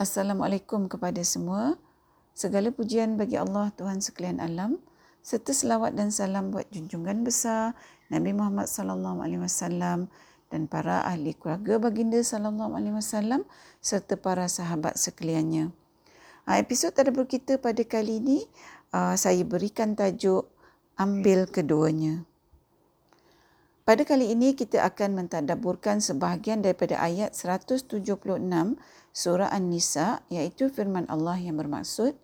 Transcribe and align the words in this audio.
Assalamualaikum 0.00 0.88
kepada 0.88 1.20
semua. 1.20 1.76
Segala 2.32 2.72
pujian 2.72 3.20
bagi 3.20 3.36
Allah 3.36 3.68
Tuhan 3.76 4.00
sekalian 4.00 4.40
alam 4.40 4.80
serta 5.20 5.52
selawat 5.52 5.92
dan 5.92 6.08
salam 6.08 6.48
buat 6.48 6.64
junjungan 6.72 7.20
besar 7.20 7.76
Nabi 8.08 8.32
Muhammad 8.32 8.64
sallallahu 8.64 9.20
alaihi 9.20 9.44
wasallam 9.44 10.08
dan 10.48 10.72
para 10.72 11.04
ahli 11.04 11.36
keluarga 11.36 11.76
baginda 11.76 12.16
sallallahu 12.16 12.80
alaihi 12.80 12.96
wasallam 12.96 13.44
serta 13.84 14.16
para 14.16 14.48
sahabat 14.48 14.96
sekaliannya. 14.96 15.68
Ha, 16.48 16.56
episod 16.56 16.96
tadabbur 16.96 17.28
kita 17.28 17.60
pada 17.60 17.84
kali 17.84 18.24
ini 18.24 18.48
uh, 18.96 19.12
saya 19.20 19.44
berikan 19.44 19.92
tajuk 19.92 20.48
ambil 20.96 21.44
keduanya. 21.44 22.24
Pada 23.90 24.06
kali 24.06 24.30
ini 24.30 24.54
kita 24.54 24.86
akan 24.86 25.18
mentadabburkan 25.18 25.98
sebahagian 25.98 26.62
daripada 26.62 27.02
ayat 27.02 27.34
176 27.34 27.98
surah 29.10 29.50
An-Nisa 29.50 30.22
iaitu 30.30 30.70
firman 30.70 31.10
Allah 31.10 31.34
yang 31.42 31.58
bermaksud 31.58 32.14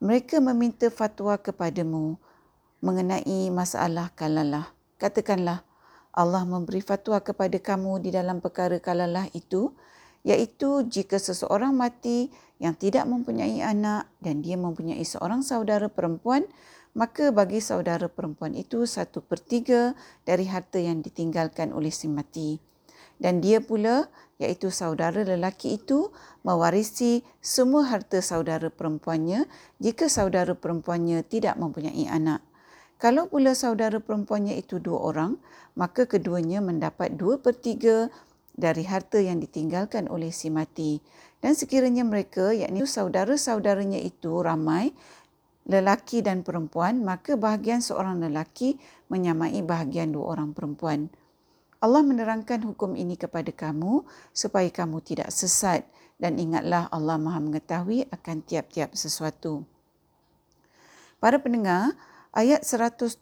mereka 0.00 0.40
meminta 0.40 0.88
fatwa 0.88 1.36
kepadamu 1.36 2.16
mengenai 2.80 3.52
masalah 3.52 4.08
kalalah. 4.16 4.72
Katakanlah 4.96 5.60
Allah 6.16 6.48
memberi 6.48 6.80
fatwa 6.80 7.20
kepada 7.20 7.60
kamu 7.60 8.00
di 8.00 8.16
dalam 8.16 8.40
perkara 8.40 8.80
kalalah 8.80 9.28
itu 9.36 9.76
iaitu 10.24 10.88
jika 10.88 11.20
seseorang 11.20 11.76
mati 11.76 12.32
yang 12.64 12.72
tidak 12.72 13.04
mempunyai 13.04 13.60
anak 13.60 14.08
dan 14.24 14.40
dia 14.40 14.56
mempunyai 14.56 15.04
seorang 15.04 15.44
saudara 15.44 15.92
perempuan 15.92 16.48
maka 16.96 17.28
bagi 17.28 17.60
saudara 17.60 18.08
perempuan 18.08 18.56
itu 18.56 18.88
satu 18.88 19.20
per 19.20 19.36
tiga 19.44 19.92
dari 20.24 20.48
harta 20.48 20.80
yang 20.80 21.04
ditinggalkan 21.04 21.76
oleh 21.76 21.92
si 21.92 22.08
mati. 22.08 22.56
Dan 23.20 23.44
dia 23.44 23.60
pula, 23.60 24.08
iaitu 24.40 24.72
saudara 24.72 25.20
lelaki 25.24 25.76
itu, 25.76 26.08
mewarisi 26.40 27.20
semua 27.44 27.84
harta 27.88 28.24
saudara 28.24 28.72
perempuannya 28.72 29.44
jika 29.76 30.08
saudara 30.08 30.56
perempuannya 30.56 31.20
tidak 31.24 31.60
mempunyai 31.60 32.08
anak. 32.08 32.40
Kalau 32.96 33.28
pula 33.28 33.52
saudara 33.52 34.00
perempuannya 34.00 34.56
itu 34.56 34.80
dua 34.80 35.12
orang, 35.12 35.36
maka 35.76 36.08
keduanya 36.08 36.64
mendapat 36.64 37.12
dua 37.12 37.36
per 37.36 37.52
tiga 37.60 38.08
dari 38.56 38.88
harta 38.88 39.20
yang 39.20 39.36
ditinggalkan 39.36 40.08
oleh 40.08 40.32
si 40.32 40.48
mati. 40.48 41.04
Dan 41.44 41.52
sekiranya 41.52 42.08
mereka, 42.08 42.56
yakni 42.56 42.88
saudara-saudaranya 42.88 44.00
itu 44.00 44.40
ramai, 44.40 44.96
lelaki 45.66 46.22
dan 46.22 46.46
perempuan, 46.46 47.02
maka 47.02 47.34
bahagian 47.34 47.82
seorang 47.82 48.22
lelaki 48.22 48.78
menyamai 49.10 49.58
bahagian 49.66 50.14
dua 50.14 50.38
orang 50.38 50.54
perempuan. 50.54 51.10
Allah 51.82 52.00
menerangkan 52.00 52.64
hukum 52.64 52.96
ini 52.96 53.20
kepada 53.20 53.52
kamu 53.52 54.06
supaya 54.32 54.66
kamu 54.72 55.04
tidak 55.04 55.28
sesat 55.28 55.84
dan 56.16 56.40
ingatlah 56.40 56.88
Allah 56.88 57.20
Maha 57.20 57.42
mengetahui 57.42 58.08
akan 58.08 58.40
tiap-tiap 58.46 58.96
sesuatu. 58.96 59.68
Para 61.20 61.36
pendengar, 61.36 61.92
ayat 62.32 62.64
176 62.64 63.20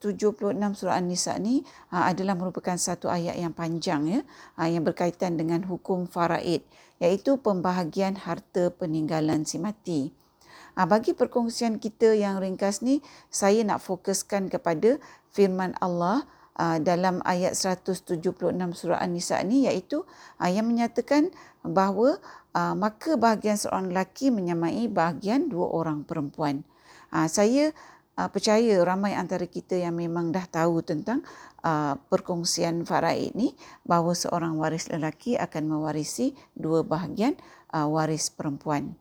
surah 0.55 0.99
An-Nisa 0.99 1.35
ni 1.39 1.63
ha, 1.91 2.11
adalah 2.11 2.35
merupakan 2.39 2.75
satu 2.75 3.07
ayat 3.11 3.39
yang 3.39 3.55
panjang 3.55 4.03
ya 4.07 4.21
ha, 4.59 4.67
yang 4.71 4.83
berkaitan 4.83 5.35
dengan 5.39 5.63
hukum 5.67 6.07
faraid 6.07 6.63
iaitu 6.99 7.39
pembahagian 7.43 8.19
harta 8.19 8.71
peninggalan 8.75 9.43
si 9.47 9.59
mati. 9.59 10.24
Ha, 10.75 10.91
bagi 10.91 11.15
perkongsian 11.15 11.79
kita 11.79 12.19
yang 12.19 12.43
ringkas 12.43 12.83
ni, 12.83 12.99
saya 13.31 13.63
nak 13.63 13.79
fokuskan 13.83 14.51
kepada 14.51 14.99
firman 15.31 15.75
Allah 15.79 16.27
uh, 16.59 16.79
dalam 16.83 17.23
ayat 17.23 17.55
176 17.55 18.19
surah 18.75 18.99
An-Nisa 18.99 19.39
ni 19.47 19.71
iaitu 19.71 20.03
uh, 20.39 20.51
yang 20.51 20.67
menyatakan 20.67 21.31
bahawa 21.63 22.21
maka 22.55 23.19
bahagian 23.19 23.59
seorang 23.59 23.91
lelaki 23.91 24.31
menyamai 24.31 24.87
bahagian 24.87 25.51
dua 25.51 25.75
orang 25.75 26.07
perempuan. 26.07 26.63
Saya 27.27 27.75
uh, 28.19 28.29
percaya 28.31 28.83
ramai 28.83 29.15
antara 29.15 29.47
kita 29.47 29.79
yang 29.79 29.99
memang 29.99 30.31
dah 30.31 30.47
tahu 30.47 30.81
tentang 30.83 31.23
uh, 31.67 31.99
perkongsian 32.11 32.87
faraid 32.87 33.35
ni 33.35 33.55
bahawa 33.83 34.15
seorang 34.15 34.59
waris 34.59 34.91
lelaki 34.91 35.35
akan 35.39 35.71
mewarisi 35.71 36.35
dua 36.55 36.87
bahagian 36.87 37.35
uh, 37.75 37.87
waris 37.91 38.31
perempuan. 38.31 38.95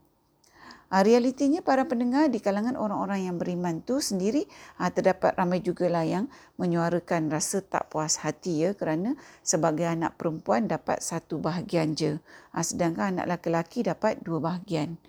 Ha, 0.94 1.02
realitinya 1.02 1.66
para 1.66 1.90
pendengar 1.90 2.30
di 2.30 2.38
kalangan 2.38 2.78
orang-orang 2.78 3.26
yang 3.26 3.42
beriman 3.42 3.81
tu 3.81 3.98
sendiri 3.98 4.46
ha, 4.78 4.94
terdapat 4.94 5.34
ramai 5.34 5.58
juga 5.58 5.90
lah 5.90 6.06
yang 6.06 6.30
menyuarakan 6.62 7.34
rasa 7.34 7.66
tak 7.66 7.90
puas 7.90 8.22
hati 8.22 8.62
ya 8.62 8.78
kerana 8.78 9.18
sebagai 9.42 9.90
anak 9.90 10.22
perempuan 10.22 10.70
dapat 10.70 11.02
satu 11.02 11.42
bahagian 11.42 11.98
je 11.98 12.22
ha, 12.54 12.62
sedangkan 12.62 13.26
anak 13.26 13.42
lelaki 13.42 13.81
dapat 13.81 14.22
dua 14.22 14.38
bahagian. 14.38 15.02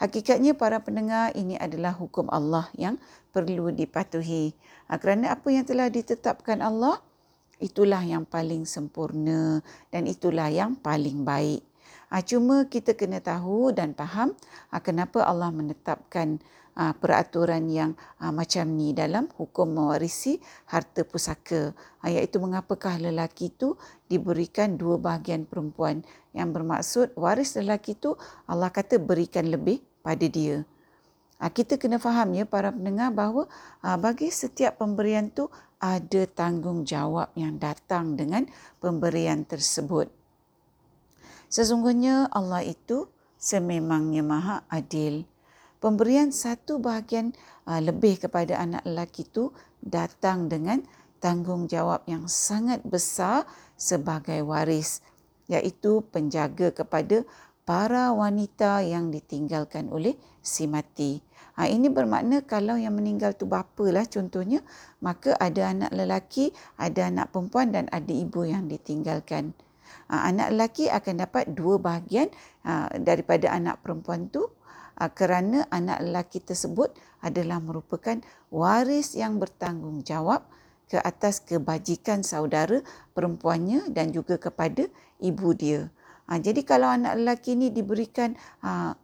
Hakikatnya 0.00 0.56
para 0.56 0.80
pendengar 0.80 1.36
ini 1.36 1.60
adalah 1.60 1.92
hukum 1.92 2.32
Allah 2.32 2.72
yang 2.80 2.96
perlu 3.36 3.68
dipatuhi. 3.68 4.56
Ha, 4.88 4.96
kerana 4.96 5.36
apa 5.36 5.52
yang 5.52 5.68
telah 5.68 5.92
ditetapkan 5.92 6.64
Allah 6.64 6.96
itulah 7.60 8.00
yang 8.00 8.24
paling 8.24 8.64
sempurna 8.64 9.60
dan 9.92 10.08
itulah 10.08 10.48
yang 10.48 10.72
paling 10.72 11.20
baik. 11.20 11.60
Ha, 12.12 12.20
cuma 12.20 12.68
kita 12.68 12.92
kena 12.92 13.24
tahu 13.24 13.72
dan 13.72 13.96
faham 13.96 14.36
ha, 14.68 14.84
kenapa 14.84 15.24
Allah 15.24 15.48
menetapkan 15.48 16.44
ha, 16.76 16.92
peraturan 16.92 17.72
yang 17.72 17.96
macam 18.20 18.68
ni 18.76 18.92
dalam 18.92 19.32
hukum 19.40 19.72
mewarisi 19.72 20.36
harta 20.68 21.08
pusaka. 21.08 21.72
Iaitu 22.04 22.36
mengapakah 22.36 23.00
lelaki 23.00 23.48
itu 23.48 23.80
diberikan 24.12 24.76
dua 24.76 25.00
bahagian 25.00 25.48
perempuan 25.48 26.04
yang 26.36 26.52
bermaksud 26.52 27.16
waris 27.16 27.56
lelaki 27.56 27.96
itu 27.96 28.12
Allah 28.44 28.68
kata 28.68 29.00
berikan 29.00 29.48
lebih 29.48 29.80
pada 30.04 30.28
dia. 30.28 30.68
Kita 31.42 31.74
kena 31.74 31.98
faham 31.98 32.36
ya 32.36 32.44
para 32.44 32.70
pendengar 32.70 33.08
bahawa 33.10 33.48
ha, 33.80 33.96
bagi 33.96 34.28
setiap 34.28 34.78
pemberian 34.78 35.32
tu 35.32 35.48
ada 35.80 36.28
tanggungjawab 36.28 37.34
yang 37.40 37.56
datang 37.56 38.20
dengan 38.20 38.46
pemberian 38.78 39.48
tersebut. 39.48 40.21
Sesungguhnya 41.52 42.32
Allah 42.32 42.64
itu 42.64 43.12
sememangnya 43.36 44.24
maha 44.24 44.64
adil. 44.72 45.28
Pemberian 45.84 46.32
satu 46.32 46.80
bahagian 46.80 47.36
uh, 47.68 47.76
lebih 47.76 48.24
kepada 48.24 48.56
anak 48.56 48.80
lelaki 48.88 49.28
itu 49.28 49.52
datang 49.84 50.48
dengan 50.48 50.80
tanggungjawab 51.20 52.08
yang 52.08 52.24
sangat 52.24 52.80
besar 52.88 53.44
sebagai 53.76 54.40
waris 54.48 55.04
iaitu 55.52 56.00
penjaga 56.08 56.72
kepada 56.72 57.20
para 57.68 58.16
wanita 58.16 58.80
yang 58.80 59.12
ditinggalkan 59.12 59.92
oleh 59.92 60.16
si 60.40 60.64
mati. 60.64 61.20
Ha, 61.60 61.68
ini 61.68 61.92
bermakna 61.92 62.40
kalau 62.48 62.80
yang 62.80 62.96
meninggal 62.96 63.36
tu 63.36 63.44
bapa 63.44 63.92
lah 63.92 64.08
contohnya, 64.08 64.64
maka 65.04 65.36
ada 65.36 65.68
anak 65.68 65.92
lelaki, 65.92 66.48
ada 66.80 67.12
anak 67.12 67.28
perempuan 67.28 67.76
dan 67.76 67.92
ada 67.92 68.08
ibu 68.08 68.40
yang 68.48 68.72
ditinggalkan. 68.72 69.52
Ah, 70.12 70.28
anak 70.28 70.52
lelaki 70.52 70.92
akan 70.92 71.24
dapat 71.24 71.56
dua 71.56 71.80
bahagian 71.80 72.28
ah, 72.68 72.92
daripada 73.00 73.48
anak 73.48 73.80
perempuan 73.80 74.28
tu 74.28 74.44
ah, 75.00 75.08
kerana 75.08 75.64
anak 75.72 76.04
lelaki 76.04 76.44
tersebut 76.44 76.92
adalah 77.24 77.64
merupakan 77.64 78.20
waris 78.52 79.16
yang 79.16 79.40
bertanggungjawab 79.40 80.44
ke 80.92 81.00
atas 81.00 81.40
kebajikan 81.40 82.20
saudara 82.20 82.84
perempuannya 83.16 83.88
dan 83.88 84.12
juga 84.12 84.36
kepada 84.36 84.84
ibu 85.24 85.56
dia. 85.56 85.88
jadi 86.28 86.60
kalau 86.68 86.92
anak 86.92 87.16
lelaki 87.16 87.56
ini 87.56 87.72
diberikan 87.72 88.36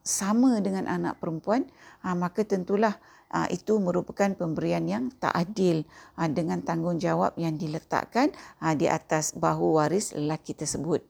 sama 0.04 0.60
dengan 0.60 0.84
anak 0.84 1.16
perempuan, 1.16 1.64
maka 2.04 2.44
tentulah 2.44 3.00
itu 3.52 3.76
merupakan 3.76 4.32
pemberian 4.32 4.84
yang 4.88 5.04
tak 5.20 5.36
adil 5.36 5.84
uh, 6.16 6.28
dengan 6.28 6.64
tanggungjawab 6.64 7.36
yang 7.36 7.60
diletakkan 7.60 8.32
uh, 8.64 8.72
di 8.72 8.88
atas 8.88 9.36
bahu 9.36 9.76
waris 9.76 10.16
lelaki 10.16 10.56
tersebut. 10.56 11.04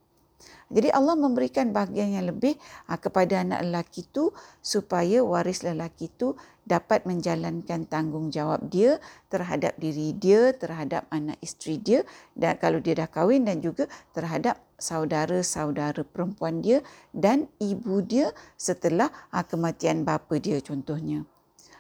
Jadi 0.68 0.92
Allah 0.92 1.16
memberikan 1.16 1.72
bahagian 1.72 2.12
yang 2.12 2.28
lebih 2.28 2.60
kepada 3.00 3.40
anak 3.40 3.65
lelaki 3.65 4.04
itu 4.04 4.30
supaya 4.60 5.24
waris 5.24 5.65
lelaki 5.65 6.12
itu 6.12 6.36
dapat 6.68 7.09
menjalankan 7.09 7.88
tanggungjawab 7.88 8.68
dia 8.68 9.00
terhadap 9.32 9.74
diri 9.80 10.12
dia, 10.12 10.53
terhadap 10.53 11.09
anak 11.09 11.41
isteri 11.41 11.80
dia 11.80 12.00
dan 12.36 12.60
kalau 12.60 12.84
dia 12.84 13.00
dah 13.00 13.09
kahwin 13.09 13.48
dan 13.48 13.64
juga 13.64 13.88
terhadap 14.12 14.60
saudara-saudara 14.76 16.04
perempuan 16.04 16.60
dia 16.60 16.84
dan 17.16 17.48
ibu 17.56 18.04
dia 18.04 18.36
setelah 18.60 19.09
kematian 19.48 20.04
bapa 20.04 20.36
dia 20.36 20.60
contohnya. 20.60 21.24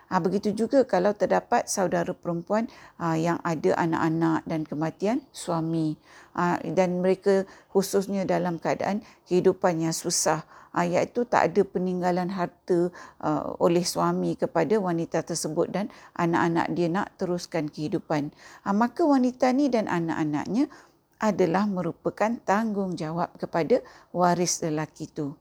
Ha, 0.08 0.24
begitu 0.24 0.56
juga 0.56 0.88
kalau 0.88 1.12
terdapat 1.12 1.68
saudara 1.68 2.16
perempuan 2.16 2.64
ha, 2.96 3.12
yang 3.12 3.36
ada 3.44 3.76
anak-anak 3.76 4.40
dan 4.48 4.64
kematian 4.64 5.18
suami 5.36 6.00
ha, 6.32 6.56
dan 6.64 7.04
mereka 7.04 7.44
khususnya 7.68 8.24
dalam 8.24 8.56
keadaan 8.56 9.04
kehidupan 9.28 9.84
yang 9.84 9.92
susah 9.92 10.48
ha, 10.72 10.88
iaitu 10.88 11.28
tak 11.28 11.52
ada 11.52 11.60
peninggalan 11.60 12.32
harta 12.32 12.88
uh, 13.20 13.52
oleh 13.60 13.84
suami 13.84 14.32
kepada 14.38 14.80
wanita 14.80 15.20
tersebut 15.26 15.68
dan 15.68 15.92
anak-anak 16.16 16.66
dia 16.72 16.88
nak 16.88 17.12
teruskan 17.20 17.68
kehidupan. 17.68 18.32
Ha, 18.64 18.72
maka 18.72 19.04
wanita 19.04 19.52
ni 19.52 19.68
dan 19.68 19.90
anak-anaknya 19.92 20.72
adalah 21.18 21.66
merupakan 21.66 22.30
tanggungjawab 22.46 23.34
kepada 23.36 23.82
waris 24.14 24.62
lelaki 24.62 25.10
itu. 25.10 25.34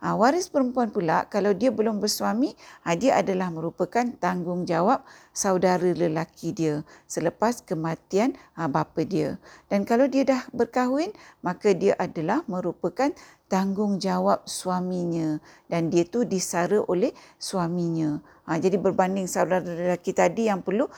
Ha, 0.00 0.16
waris 0.16 0.48
perempuan 0.48 0.88
pula 0.88 1.28
kalau 1.28 1.52
dia 1.52 1.68
belum 1.68 2.00
bersuami, 2.00 2.56
ha, 2.88 2.96
dia 2.96 3.20
adalah 3.20 3.52
merupakan 3.52 4.00
tanggungjawab 4.16 5.04
saudara 5.36 5.92
lelaki 5.92 6.56
dia 6.56 6.80
selepas 7.04 7.60
kematian 7.60 8.32
ha, 8.56 8.64
bapa 8.64 9.04
dia. 9.04 9.36
Dan 9.68 9.84
kalau 9.84 10.08
dia 10.08 10.24
dah 10.24 10.42
berkahwin, 10.56 11.12
maka 11.44 11.76
dia 11.76 11.92
adalah 12.00 12.40
merupakan 12.48 13.12
tanggungjawab 13.52 14.48
suaminya 14.48 15.36
dan 15.68 15.92
dia 15.92 16.08
tu 16.08 16.24
disara 16.24 16.80
oleh 16.88 17.12
suaminya. 17.36 18.24
Ha, 18.48 18.56
jadi 18.56 18.80
berbanding 18.80 19.28
saudara 19.28 19.60
lelaki 19.60 20.16
tadi 20.16 20.48
yang 20.48 20.64
perlu 20.64 20.88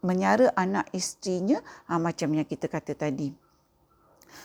menyara 0.00 0.48
anak 0.56 0.88
isterinya 0.96 1.60
ha, 1.92 2.00
macam 2.00 2.32
yang 2.32 2.48
kita 2.48 2.72
kata 2.72 2.96
tadi. 2.96 3.45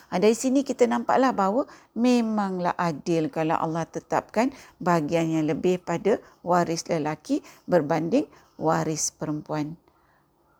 Ha, 0.09 0.19
dari 0.19 0.35
sini 0.35 0.61
kita 0.61 0.85
nampaklah 0.85 1.31
bahawa 1.31 1.63
memanglah 1.95 2.75
adil 2.75 3.31
kalau 3.31 3.55
Allah 3.57 3.87
tetapkan 3.87 4.51
bahagian 4.77 5.31
yang 5.31 5.45
lebih 5.47 5.81
pada 5.81 6.19
waris 6.43 6.85
lelaki 6.87 7.39
berbanding 7.65 8.27
waris 8.59 9.09
perempuan. 9.15 9.79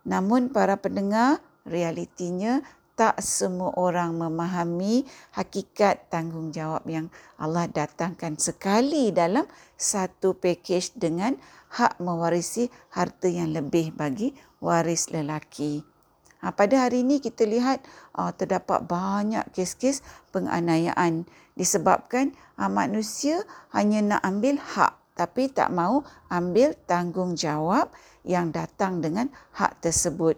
Namun 0.02 0.50
para 0.50 0.78
pendengar, 0.78 1.38
realitinya 1.62 2.62
tak 2.92 3.24
semua 3.24 3.72
orang 3.80 4.14
memahami 4.18 5.08
hakikat 5.32 6.12
tanggungjawab 6.12 6.84
yang 6.86 7.06
Allah 7.40 7.64
datangkan 7.70 8.36
sekali 8.36 9.14
dalam 9.14 9.48
satu 9.80 10.36
pakej 10.36 10.92
dengan 10.94 11.38
hak 11.72 11.96
mewarisi 12.04 12.68
harta 12.92 13.32
yang 13.32 13.56
lebih 13.56 13.96
bagi 13.96 14.36
waris 14.60 15.08
lelaki. 15.08 15.91
Ha, 16.42 16.50
pada 16.50 16.90
hari 16.90 17.06
ini 17.06 17.22
kita 17.22 17.46
lihat 17.46 17.86
uh, 18.18 18.34
terdapat 18.34 18.82
banyak 18.82 19.46
kes-kes 19.54 20.02
penganiayaan 20.34 21.22
disebabkan 21.54 22.34
uh, 22.58 22.66
manusia 22.66 23.46
hanya 23.70 24.02
nak 24.02 24.20
ambil 24.26 24.58
hak 24.58 24.98
tapi 25.14 25.46
tak 25.54 25.70
mau 25.70 26.02
ambil 26.34 26.74
tanggungjawab 26.90 27.94
yang 28.26 28.50
datang 28.50 28.98
dengan 28.98 29.30
hak 29.54 29.86
tersebut. 29.86 30.34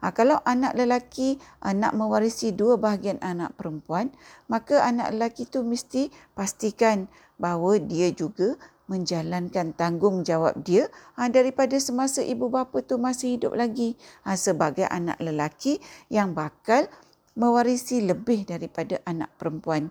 Ha, 0.00 0.08
kalau 0.16 0.40
anak 0.48 0.72
lelaki 0.72 1.36
uh, 1.60 1.76
nak 1.76 2.00
mewarisi 2.00 2.56
dua 2.56 2.80
bahagian 2.80 3.20
anak 3.20 3.52
perempuan, 3.52 4.08
maka 4.48 4.80
anak 4.80 5.12
lelaki 5.12 5.44
itu 5.44 5.60
mesti 5.60 6.08
pastikan 6.32 7.12
bahawa 7.36 7.76
dia 7.76 8.08
juga 8.08 8.56
menjalankan 8.90 9.74
tanggungjawab 9.76 10.58
dia 10.62 10.90
ha, 11.14 11.30
daripada 11.30 11.78
semasa 11.78 12.20
ibu 12.22 12.50
bapa 12.50 12.82
tu 12.82 12.98
masih 12.98 13.38
hidup 13.38 13.54
lagi 13.54 13.94
ha, 14.26 14.34
sebagai 14.34 14.86
anak 14.90 15.18
lelaki 15.22 15.78
yang 16.10 16.34
bakal 16.34 16.90
mewarisi 17.38 18.04
lebih 18.04 18.44
daripada 18.44 19.00
anak 19.08 19.32
perempuan. 19.38 19.88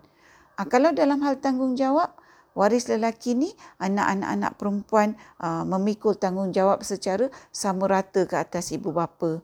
Ha, 0.59 0.67
kalau 0.67 0.91
dalam 0.93 1.23
hal 1.23 1.39
tanggungjawab, 1.39 2.13
waris 2.53 2.91
lelaki 2.91 3.33
ni 3.33 3.49
anak-anak 3.79 4.59
perempuan 4.59 5.15
ha, 5.39 5.63
memikul 5.63 6.13
tanggungjawab 6.19 6.83
secara 6.83 7.31
sama 7.49 7.87
rata 7.87 8.27
ke 8.27 8.35
atas 8.37 8.75
ibu 8.75 8.91
bapa. 8.91 9.41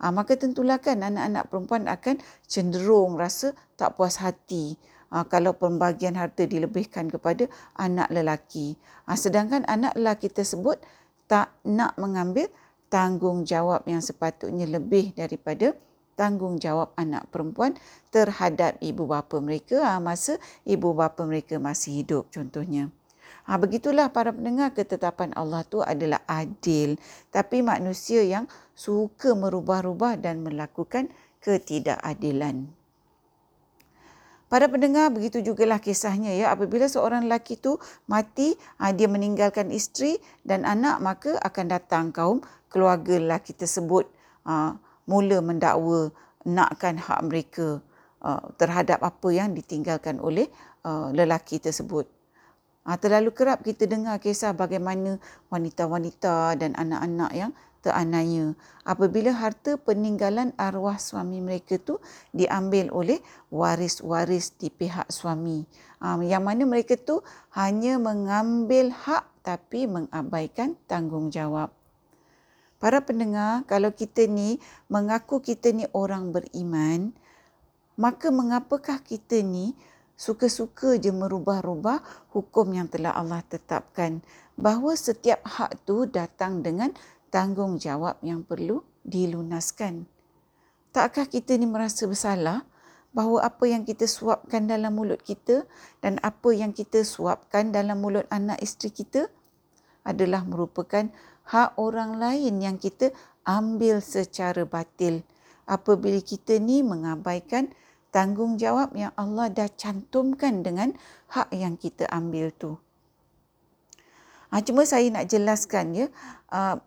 Ha, 0.00 0.08
maka 0.12 0.36
tentulah 0.36 0.80
kan 0.80 1.04
anak-anak 1.04 1.44
perempuan 1.52 1.84
akan 1.88 2.16
cenderung 2.48 3.20
rasa 3.20 3.52
tak 3.76 3.96
puas 4.00 4.20
hati 4.20 4.80
uh, 5.12 5.26
kalau 5.26 5.54
pembagian 5.54 6.16
harta 6.16 6.46
dilebihkan 6.46 7.10
kepada 7.10 7.46
anak 7.76 8.08
lelaki. 8.10 8.78
Uh, 9.04 9.18
sedangkan 9.18 9.66
anak 9.66 9.94
lelaki 9.98 10.30
tersebut 10.30 10.78
tak 11.30 11.52
nak 11.62 11.94
mengambil 11.98 12.50
tanggungjawab 12.90 13.86
yang 13.86 14.02
sepatutnya 14.02 14.66
lebih 14.66 15.14
daripada 15.14 15.74
tanggungjawab 16.18 16.92
anak 16.98 17.30
perempuan 17.30 17.78
terhadap 18.10 18.76
ibu 18.82 19.06
bapa 19.06 19.38
mereka 19.38 19.78
uh, 19.80 20.02
masa 20.02 20.36
ibu 20.66 20.90
bapa 20.92 21.22
mereka 21.22 21.58
masih 21.62 22.02
hidup 22.02 22.28
contohnya. 22.34 22.90
Ha, 23.48 23.56
begitulah 23.56 24.12
para 24.12 24.30
pendengar 24.30 24.70
ketetapan 24.76 25.32
Allah 25.34 25.64
tu 25.66 25.80
adalah 25.82 26.22
adil. 26.28 27.00
Tapi 27.32 27.64
manusia 27.64 28.22
yang 28.22 28.46
suka 28.76 29.34
merubah-rubah 29.34 30.20
dan 30.20 30.44
melakukan 30.44 31.08
ketidakadilan. 31.40 32.79
Para 34.50 34.66
pendengar 34.66 35.14
begitu 35.14 35.38
jugalah 35.46 35.78
kisahnya 35.78 36.34
ya 36.34 36.50
apabila 36.50 36.90
seorang 36.90 37.30
lelaki 37.30 37.54
tu 37.54 37.78
mati 38.10 38.58
ah, 38.82 38.90
dia 38.90 39.06
meninggalkan 39.06 39.70
isteri 39.70 40.18
dan 40.42 40.66
anak 40.66 40.98
maka 40.98 41.38
akan 41.38 41.70
datang 41.70 42.10
kaum 42.10 42.42
keluarga 42.66 43.14
lelaki 43.14 43.54
tersebut 43.54 44.10
ah, 44.42 44.74
mula 45.06 45.38
mendakwa 45.38 46.10
nakkan 46.42 46.98
hak 46.98 47.20
mereka 47.30 47.78
ah, 48.26 48.42
terhadap 48.58 48.98
apa 49.06 49.28
yang 49.30 49.54
ditinggalkan 49.54 50.18
oleh 50.18 50.50
lelaki 51.12 51.60
tersebut. 51.60 52.08
Terlalu 52.88 53.36
kerap 53.36 53.60
kita 53.60 53.84
dengar 53.84 54.16
kisah 54.16 54.56
bagaimana 54.56 55.20
wanita-wanita 55.52 56.56
dan 56.56 56.72
anak-anak 56.72 57.30
yang 57.36 57.52
teranaya 57.80 58.52
apabila 58.84 59.32
harta 59.32 59.80
peninggalan 59.80 60.52
arwah 60.60 61.00
suami 61.00 61.40
mereka 61.40 61.80
tu 61.80 61.96
diambil 62.32 62.92
oleh 62.92 63.18
waris-waris 63.48 64.56
di 64.56 64.68
pihak 64.68 65.08
suami. 65.08 65.64
Um, 66.00 66.24
yang 66.24 66.44
mana 66.44 66.64
mereka 66.64 66.96
tu 66.96 67.20
hanya 67.52 68.00
mengambil 68.00 68.92
hak 68.92 69.28
tapi 69.40 69.88
mengabaikan 69.88 70.76
tanggungjawab. 70.88 71.72
Para 72.80 73.04
pendengar, 73.04 73.68
kalau 73.68 73.92
kita 73.92 74.24
ni 74.24 74.56
mengaku 74.88 75.44
kita 75.44 75.68
ni 75.68 75.84
orang 75.92 76.32
beriman, 76.32 77.12
maka 78.00 78.32
mengapakah 78.32 79.04
kita 79.04 79.44
ni 79.44 79.76
suka-suka 80.16 80.96
je 80.96 81.12
merubah-rubah 81.12 82.00
hukum 82.32 82.72
yang 82.72 82.88
telah 82.88 83.12
Allah 83.12 83.44
tetapkan 83.44 84.24
bahawa 84.56 84.96
setiap 84.96 85.44
hak 85.44 85.84
tu 85.84 86.08
datang 86.08 86.64
dengan 86.64 86.92
tanggungjawab 87.30 88.20
yang 88.20 88.42
perlu 88.44 88.82
dilunaskan. 89.06 90.06
Takkah 90.90 91.30
kita 91.30 91.54
ni 91.54 91.70
merasa 91.70 92.10
bersalah 92.10 92.66
bahawa 93.10 93.46
apa 93.46 93.64
yang 93.66 93.82
kita 93.86 94.06
suapkan 94.06 94.66
dalam 94.70 94.94
mulut 94.94 95.22
kita 95.22 95.66
dan 96.02 96.18
apa 96.22 96.50
yang 96.54 96.70
kita 96.70 97.02
suapkan 97.02 97.74
dalam 97.74 97.98
mulut 97.98 98.26
anak 98.30 98.58
isteri 98.62 98.90
kita 98.90 99.30
adalah 100.06 100.46
merupakan 100.46 101.10
hak 101.50 101.74
orang 101.78 102.18
lain 102.22 102.62
yang 102.62 102.76
kita 102.78 103.10
ambil 103.42 103.98
secara 103.98 104.62
batil 104.62 105.26
apabila 105.66 106.18
kita 106.22 106.58
ni 106.58 106.82
mengabaikan 106.82 107.70
tanggungjawab 108.10 108.94
yang 108.94 109.14
Allah 109.14 109.50
dah 109.50 109.70
cantumkan 109.70 110.66
dengan 110.66 110.94
hak 111.30 111.50
yang 111.54 111.78
kita 111.78 112.10
ambil 112.10 112.50
tu. 112.54 112.78
Ha, 114.50 114.66
cuma 114.66 114.82
saya 114.82 115.06
nak 115.14 115.30
jelaskan 115.30 115.94
ya, 115.94 116.06
uh, 116.50 116.82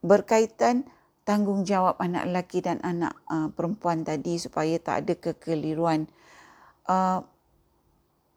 berkaitan 0.00 0.88
tanggungjawab 1.28 2.00
anak 2.00 2.26
lelaki 2.26 2.64
dan 2.64 2.80
anak 2.82 3.14
uh, 3.28 3.52
perempuan 3.52 4.02
tadi 4.02 4.40
supaya 4.40 4.80
tak 4.80 5.06
ada 5.06 5.14
kekeliruan. 5.14 6.08
Uh, 6.88 7.22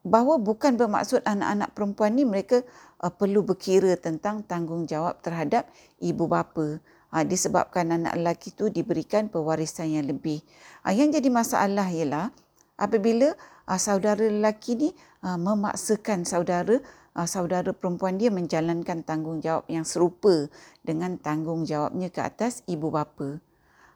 bahawa 0.04 0.36
bukan 0.38 0.76
bermaksud 0.76 1.24
anak-anak 1.24 1.72
perempuan 1.72 2.14
ni 2.14 2.28
mereka 2.28 2.62
uh, 3.00 3.10
perlu 3.10 3.42
berkira 3.42 3.96
tentang 3.96 4.44
tanggungjawab 4.44 5.24
terhadap 5.24 5.66
ibu 6.04 6.28
bapa. 6.28 6.78
Uh, 7.14 7.24
disebabkan 7.26 7.94
anak 7.94 8.14
lelaki 8.20 8.52
tu 8.52 8.68
diberikan 8.68 9.32
pewarisan 9.32 9.90
yang 9.90 10.06
lebih. 10.06 10.44
Uh, 10.84 10.92
yang 10.92 11.10
jadi 11.10 11.30
masalah 11.32 11.88
ialah 11.88 12.30
apabila 12.76 13.34
uh, 13.66 13.80
saudara 13.80 14.28
lelaki 14.28 14.76
ni 14.76 14.90
uh, 15.24 15.40
memaksakan 15.40 16.28
saudara 16.28 16.84
uh, 17.18 17.28
saudara 17.30 17.72
perempuan 17.74 18.18
dia 18.18 18.34
menjalankan 18.34 19.06
tanggungjawab 19.06 19.66
yang 19.70 19.86
serupa 19.86 20.50
dengan 20.82 21.18
tanggungjawabnya 21.18 22.10
ke 22.10 22.22
atas 22.22 22.66
ibu 22.66 22.90
bapa. 22.90 23.40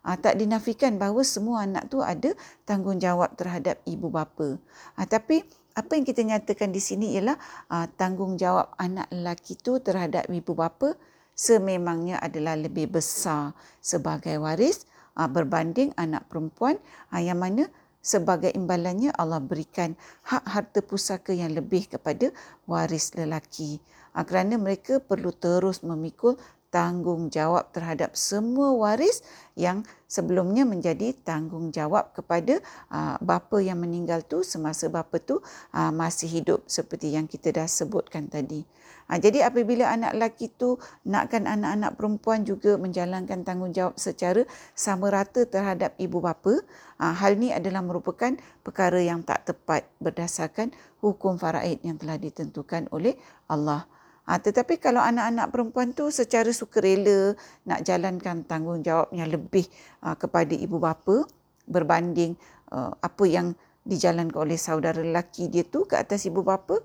Uh, 0.08 0.18
tak 0.18 0.40
dinafikan 0.40 0.96
bahawa 0.96 1.22
semua 1.26 1.68
anak 1.68 1.92
tu 1.92 2.00
ada 2.00 2.32
tanggungjawab 2.64 3.36
terhadap 3.36 3.82
ibu 3.84 4.08
bapa. 4.08 4.62
Uh, 4.96 5.08
tapi 5.10 5.44
apa 5.78 5.94
yang 5.94 6.06
kita 6.08 6.22
nyatakan 6.26 6.74
di 6.74 6.82
sini 6.82 7.14
ialah 7.18 7.38
uh, 7.70 7.86
tanggungjawab 7.98 8.74
anak 8.82 9.10
lelaki 9.14 9.60
tu 9.60 9.78
terhadap 9.78 10.26
ibu 10.32 10.58
bapa 10.58 10.98
sememangnya 11.38 12.18
adalah 12.18 12.58
lebih 12.58 12.90
besar 12.90 13.54
sebagai 13.78 14.42
waris 14.42 14.90
berbanding 15.18 15.94
anak 15.98 16.26
perempuan 16.30 16.82
uh, 17.14 17.22
yang 17.22 17.38
mana 17.42 17.70
sebagai 18.08 18.56
imbalannya 18.56 19.12
Allah 19.20 19.44
berikan 19.44 20.00
hak 20.32 20.48
harta 20.48 20.80
pusaka 20.80 21.36
yang 21.36 21.52
lebih 21.52 21.92
kepada 21.92 22.32
waris 22.64 23.12
lelaki. 23.20 23.84
Ha, 24.16 24.24
kerana 24.24 24.56
mereka 24.56 25.04
perlu 25.04 25.36
terus 25.36 25.84
memikul 25.84 26.40
tanggungjawab 26.68 27.72
terhadap 27.72 28.14
semua 28.20 28.76
waris 28.76 29.24
yang 29.56 29.88
sebelumnya 30.06 30.68
menjadi 30.68 31.16
tanggungjawab 31.24 32.12
kepada 32.14 32.60
uh, 32.92 33.16
bapa 33.24 33.58
yang 33.64 33.80
meninggal 33.80 34.22
tu 34.22 34.44
semasa 34.44 34.92
bapa 34.92 35.18
tu 35.18 35.40
uh, 35.74 35.92
masih 35.96 36.28
hidup 36.30 36.68
seperti 36.68 37.16
yang 37.16 37.26
kita 37.26 37.56
dah 37.56 37.68
sebutkan 37.68 38.28
tadi. 38.28 38.68
Uh, 39.08 39.18
jadi 39.18 39.48
apabila 39.48 39.88
anak 39.88 40.14
lelaki 40.14 40.52
tu 40.54 40.76
nakkan 41.08 41.48
anak-anak 41.48 41.96
perempuan 41.96 42.44
juga 42.44 42.76
menjalankan 42.76 43.48
tanggungjawab 43.48 43.96
secara 43.96 44.44
sama 44.76 45.08
rata 45.08 45.48
terhadap 45.48 45.96
ibu 45.98 46.20
bapa, 46.20 46.62
uh, 47.00 47.14
hal 47.16 47.40
ini 47.40 47.56
adalah 47.56 47.80
merupakan 47.80 48.36
perkara 48.62 49.00
yang 49.00 49.24
tak 49.24 49.48
tepat 49.50 49.88
berdasarkan 50.04 50.76
hukum 51.00 51.40
faraid 51.40 51.80
yang 51.82 51.96
telah 51.96 52.20
ditentukan 52.20 52.92
oleh 52.92 53.16
Allah. 53.48 53.88
Ha, 54.28 54.44
tetapi 54.44 54.76
kalau 54.84 55.00
anak-anak 55.00 55.48
perempuan 55.56 55.96
tu 55.96 56.12
secara 56.12 56.52
sukarela 56.52 57.32
nak 57.64 57.80
jalankan 57.88 58.44
tanggungjawabnya 58.44 59.24
lebih 59.24 59.64
uh, 60.04 60.20
kepada 60.20 60.52
ibu 60.52 60.84
bapa 60.84 61.24
berbanding 61.64 62.36
uh, 62.76 62.92
apa 63.00 63.24
yang 63.24 63.56
dijalankan 63.88 64.36
oleh 64.36 64.60
saudara 64.60 65.00
lelaki 65.00 65.48
dia 65.48 65.64
tu 65.64 65.88
ke 65.88 65.96
atas 65.96 66.28
ibu 66.28 66.44
bapa 66.44 66.84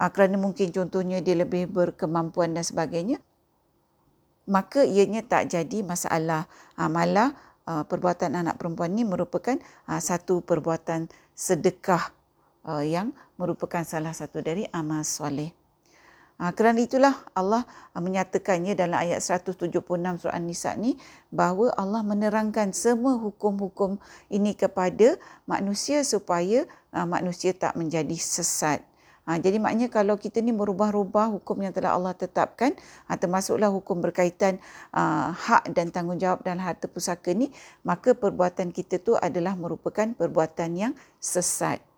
uh, 0.00 0.10
kerana 0.16 0.40
mungkin 0.40 0.72
contohnya 0.72 1.20
dia 1.20 1.36
lebih 1.36 1.68
berkemampuan 1.68 2.56
dan 2.56 2.64
sebagainya 2.64 3.20
maka 4.48 4.82
ianya 4.82 5.22
tak 5.22 5.52
jadi 5.52 5.84
masalah 5.84 6.48
uh, 6.80 6.88
malah 6.88 7.36
uh, 7.68 7.84
perbuatan 7.86 8.32
anak 8.32 8.58
perempuan 8.58 8.96
ni 8.96 9.04
merupakan 9.04 9.60
uh, 9.86 10.00
satu 10.00 10.42
perbuatan 10.42 11.12
sedekah 11.36 12.10
uh, 12.66 12.82
yang 12.82 13.14
merupakan 13.38 13.84
salah 13.86 14.14
satu 14.14 14.42
dari 14.42 14.66
amal 14.74 15.06
soleh. 15.06 15.61
Ha, 16.42 16.50
kerana 16.50 16.82
itulah 16.82 17.14
Allah 17.38 17.62
ah, 17.94 18.02
menyatakannya 18.02 18.74
dalam 18.74 18.98
ayat 18.98 19.22
176 19.22 19.78
surah 19.94 20.34
An-Nisa 20.34 20.74
ni 20.74 20.98
bahawa 21.30 21.70
Allah 21.78 22.02
menerangkan 22.02 22.74
semua 22.74 23.14
hukum-hukum 23.14 24.02
ini 24.26 24.58
kepada 24.58 25.22
manusia 25.46 26.02
supaya 26.02 26.66
uh, 26.90 27.06
manusia 27.06 27.54
tak 27.54 27.78
menjadi 27.78 28.18
sesat. 28.18 28.82
Ha, 29.22 29.38
jadi 29.38 29.62
maknanya 29.62 29.86
kalau 29.86 30.18
kita 30.18 30.42
ni 30.42 30.50
merubah-rubah 30.50 31.30
hukum 31.30 31.62
yang 31.62 31.70
telah 31.70 31.94
Allah 31.94 32.10
tetapkan, 32.10 32.74
ha, 33.06 33.14
termasuklah 33.14 33.70
hukum 33.70 34.02
berkaitan 34.02 34.58
uh, 34.90 35.30
hak 35.30 35.70
dan 35.70 35.94
tanggungjawab 35.94 36.42
dalam 36.42 36.58
harta 36.58 36.90
pusaka 36.90 37.30
ni, 37.30 37.54
maka 37.86 38.18
perbuatan 38.18 38.74
kita 38.74 38.98
tu 38.98 39.14
adalah 39.14 39.54
merupakan 39.54 40.10
perbuatan 40.18 40.74
yang 40.74 40.92
sesat. 41.22 41.91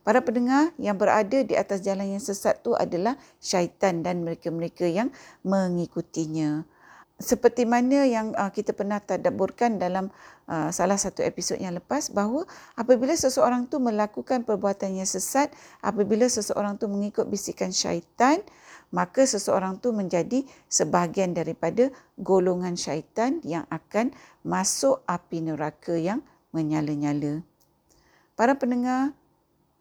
Para 0.00 0.24
pendengar 0.24 0.72
yang 0.80 0.96
berada 0.96 1.44
di 1.44 1.52
atas 1.52 1.84
jalan 1.84 2.16
yang 2.16 2.24
sesat 2.24 2.64
tu 2.64 2.72
adalah 2.72 3.20
syaitan 3.36 4.00
dan 4.00 4.24
mereka-mereka 4.24 4.88
yang 4.88 5.12
mengikutinya. 5.44 6.64
Seperti 7.20 7.68
mana 7.68 8.08
yang 8.08 8.32
uh, 8.32 8.48
kita 8.48 8.72
pernah 8.72 8.96
tadaburkan 8.96 9.76
dalam 9.76 10.08
uh, 10.48 10.72
salah 10.72 10.96
satu 10.96 11.20
episod 11.20 11.60
yang 11.60 11.76
lepas 11.76 12.08
bahawa 12.08 12.48
apabila 12.80 13.12
seseorang 13.12 13.68
tu 13.68 13.76
melakukan 13.76 14.40
perbuatan 14.40 14.96
yang 14.96 15.04
sesat, 15.04 15.52
apabila 15.84 16.24
seseorang 16.24 16.80
tu 16.80 16.88
mengikut 16.88 17.28
bisikan 17.28 17.68
syaitan, 17.76 18.40
maka 18.88 19.28
seseorang 19.28 19.76
tu 19.84 19.92
menjadi 19.92 20.48
sebahagian 20.72 21.36
daripada 21.36 21.92
golongan 22.16 22.72
syaitan 22.72 23.36
yang 23.44 23.68
akan 23.68 24.16
masuk 24.40 25.04
api 25.04 25.44
neraka 25.44 26.00
yang 26.00 26.24
menyala-nyala. 26.56 27.44
Para 28.32 28.56
pendengar, 28.56 29.12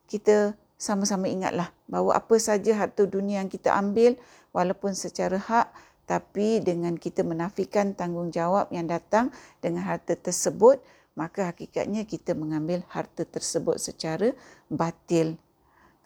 kita 0.09 0.57
sama-sama 0.81 1.29
ingatlah 1.29 1.69
bahawa 1.85 2.17
apa 2.17 2.35
saja 2.41 2.73
harta 2.73 3.05
dunia 3.05 3.45
yang 3.45 3.51
kita 3.51 3.69
ambil 3.77 4.17
walaupun 4.49 4.97
secara 4.97 5.37
hak 5.37 5.69
tapi 6.09 6.57
dengan 6.65 6.97
kita 6.97 7.21
menafikan 7.21 7.93
tanggungjawab 7.93 8.73
yang 8.73 8.89
datang 8.89 9.29
dengan 9.61 9.85
harta 9.85 10.17
tersebut 10.17 10.81
maka 11.19 11.51
hakikatnya 11.51 12.07
kita 12.07 12.31
mengambil 12.31 12.79
harta 12.87 13.27
tersebut 13.27 13.75
secara 13.75 14.31
batil. 14.71 15.35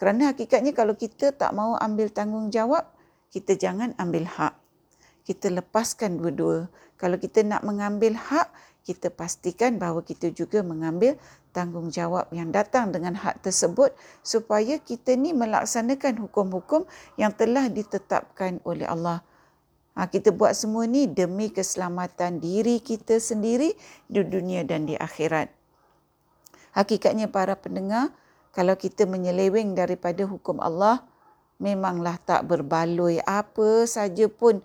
Kerana 0.02 0.34
hakikatnya 0.34 0.74
kalau 0.74 0.98
kita 0.98 1.30
tak 1.30 1.54
mau 1.54 1.78
ambil 1.78 2.10
tanggungjawab, 2.10 2.82
kita 3.30 3.54
jangan 3.54 3.94
ambil 4.02 4.26
hak. 4.26 4.58
Kita 5.22 5.54
lepaskan 5.54 6.18
dua-dua. 6.18 6.66
Kalau 6.98 7.22
kita 7.22 7.46
nak 7.46 7.62
mengambil 7.62 8.18
hak, 8.18 8.50
kita 8.84 9.08
pastikan 9.08 9.80
bahawa 9.80 10.04
kita 10.04 10.28
juga 10.36 10.60
mengambil 10.60 11.16
tanggungjawab 11.56 12.28
yang 12.36 12.52
datang 12.52 12.92
dengan 12.92 13.16
hak 13.16 13.40
tersebut 13.40 13.96
supaya 14.20 14.75
kita 14.84 15.16
ni 15.16 15.32
melaksanakan 15.32 16.20
hukum-hukum 16.28 16.84
yang 17.16 17.32
telah 17.32 17.72
ditetapkan 17.72 18.60
oleh 18.68 18.84
Allah. 18.84 19.24
Ha, 19.96 20.10
kita 20.10 20.36
buat 20.36 20.52
semua 20.58 20.84
ni 20.90 21.08
demi 21.08 21.54
keselamatan 21.54 22.44
diri 22.44 22.82
kita 22.84 23.22
sendiri 23.22 23.72
di 24.10 24.22
dunia 24.25 24.66
dan 24.68 24.90
di 24.90 24.98
akhirat. 24.98 25.48
Hakikatnya 26.74 27.30
para 27.30 27.54
pendengar, 27.54 28.10
kalau 28.52 28.74
kita 28.74 29.06
menyeleweng 29.06 29.78
daripada 29.78 30.25
hukum 30.25 30.58
Allah, 30.58 31.06
memanglah 31.62 32.18
tak 32.25 32.50
berbaloi 32.50 33.22
apa 33.24 33.86
saja 33.86 34.25
pun 34.25 34.60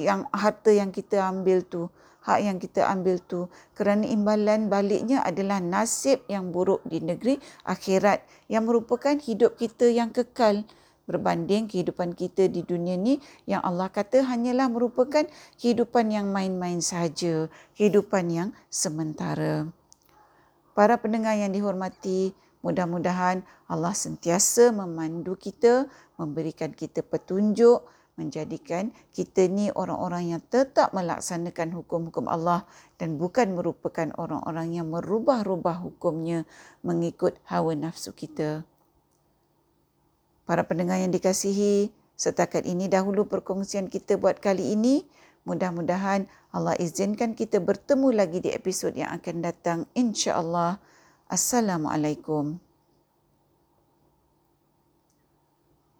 yang 0.00 0.24
harta 0.32 0.72
yang 0.72 0.88
kita 0.88 1.20
ambil 1.20 1.60
tu 1.60 1.92
hak 2.24 2.38
yang 2.44 2.56
kita 2.60 2.84
ambil 2.88 3.16
tu 3.24 3.48
kerana 3.72 4.04
imbalan 4.04 4.68
baliknya 4.68 5.24
adalah 5.24 5.58
nasib 5.58 6.20
yang 6.28 6.52
buruk 6.52 6.84
di 6.84 7.00
negeri 7.00 7.40
akhirat 7.64 8.20
yang 8.52 8.68
merupakan 8.68 9.16
hidup 9.16 9.56
kita 9.56 9.88
yang 9.88 10.12
kekal 10.12 10.64
berbanding 11.10 11.66
kehidupan 11.66 12.14
kita 12.14 12.46
di 12.46 12.62
dunia 12.62 12.94
ni 12.94 13.18
yang 13.50 13.58
Allah 13.66 13.90
kata 13.90 14.22
hanyalah 14.22 14.70
merupakan 14.70 15.26
kehidupan 15.58 16.14
yang 16.14 16.30
main-main 16.30 16.78
saja, 16.78 17.50
kehidupan 17.74 18.30
yang 18.30 18.48
sementara. 18.70 19.66
Para 20.70 20.94
pendengar 21.02 21.34
yang 21.34 21.50
dihormati, 21.50 22.30
mudah-mudahan 22.62 23.42
Allah 23.66 23.90
sentiasa 23.90 24.70
memandu 24.70 25.34
kita, 25.34 25.90
memberikan 26.14 26.70
kita 26.70 27.02
petunjuk, 27.02 27.82
menjadikan 28.20 28.92
kita 29.16 29.48
ni 29.48 29.72
orang-orang 29.72 30.36
yang 30.36 30.42
tetap 30.44 30.92
melaksanakan 30.92 31.72
hukum-hukum 31.72 32.28
Allah 32.28 32.68
dan 33.00 33.16
bukan 33.16 33.56
merupakan 33.56 34.12
orang-orang 34.20 34.76
yang 34.76 34.92
merubah-rubah 34.92 35.80
hukumnya 35.80 36.44
mengikut 36.84 37.40
hawa 37.48 37.72
nafsu 37.72 38.12
kita. 38.12 38.68
Para 40.44 40.68
pendengar 40.68 41.00
yang 41.00 41.08
dikasihi, 41.14 41.88
setakat 42.20 42.68
ini 42.68 42.92
dahulu 42.92 43.24
perkongsian 43.24 43.88
kita 43.88 44.20
buat 44.20 44.36
kali 44.44 44.76
ini. 44.76 45.08
Mudah-mudahan 45.48 46.28
Allah 46.52 46.76
izinkan 46.76 47.32
kita 47.32 47.62
bertemu 47.64 48.12
lagi 48.12 48.44
di 48.44 48.52
episod 48.52 48.92
yang 48.92 49.14
akan 49.16 49.36
datang. 49.40 49.78
InsyaAllah. 49.96 50.76
Assalamualaikum. 51.30 52.69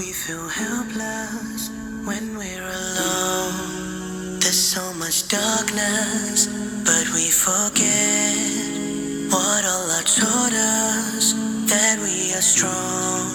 We 0.00 0.12
feel 0.12 0.48
helpless 0.48 1.68
when 2.06 2.38
we're 2.38 2.64
alone. 2.64 4.38
There's 4.40 4.58
so 4.58 4.94
much 4.94 5.28
darkness, 5.28 6.46
but 6.86 7.06
we 7.12 7.28
forget 7.28 8.38
what 9.28 9.62
Allah 9.66 10.02
taught 10.06 10.54
us 10.54 11.34
that 11.68 11.98
we 12.00 12.32
are 12.32 12.40
strong 12.40 13.28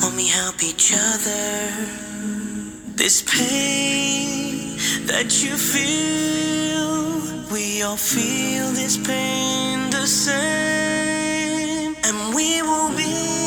when 0.00 0.16
we 0.16 0.26
help 0.26 0.64
each 0.64 0.92
other. 0.92 1.70
This 2.96 3.22
pain 3.22 4.76
that 5.06 5.44
you 5.44 5.54
feel, 5.54 7.22
we 7.52 7.82
all 7.82 7.96
feel 7.96 8.66
this 8.72 8.96
pain 8.96 9.90
the 9.90 10.08
same, 10.08 11.94
and 12.02 12.34
we 12.34 12.62
will 12.62 12.90
be 12.96 13.43